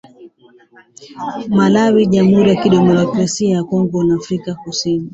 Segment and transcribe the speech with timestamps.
[1.49, 5.09] Malawi, Jamhuri ya Kidemokrasia ya Kongo na Afrika kusini.